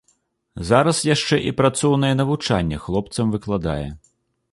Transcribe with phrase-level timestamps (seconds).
[0.69, 3.85] Зараз яшчэ і працоўнае навучанне хлопцам выкладае.